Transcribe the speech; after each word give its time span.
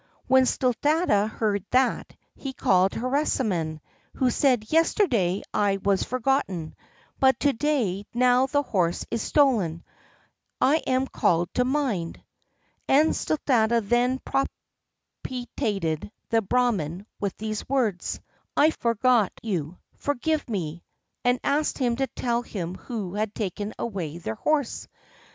When 0.25 0.45
Sthuladatta 0.47 1.29
heard 1.29 1.63
that, 1.69 2.15
he 2.33 2.53
called 2.53 2.93
Harisarman, 2.93 3.81
who 4.15 4.31
said, 4.31 4.71
"Yesterday 4.71 5.43
I 5.53 5.77
was 5.77 6.01
forgotten, 6.01 6.75
but 7.19 7.39
to 7.41 7.53
day, 7.53 8.07
now 8.11 8.47
the 8.47 8.63
horse 8.63 9.05
is 9.11 9.21
stolen, 9.21 9.83
I 10.59 10.77
am 10.87 11.05
called 11.05 11.53
to 11.53 11.65
mind," 11.65 12.19
and 12.87 13.09
Sthuladatta 13.15 13.81
then 13.87 14.19
propitiated 14.25 16.11
the 16.29 16.41
Brahman 16.41 17.05
with 17.19 17.37
these 17.37 17.69
words, 17.69 18.19
"I 18.57 18.71
forgot 18.71 19.31
you, 19.43 19.77
forgive 19.97 20.49
me," 20.49 20.83
and 21.23 21.39
asked 21.43 21.77
him 21.77 21.95
to 21.97 22.07
tell 22.07 22.41
him 22.41 22.73
who 22.73 23.13
had 23.13 23.35
taken 23.35 23.71
away 23.77 24.17
their 24.17 24.33
horse. 24.33 24.87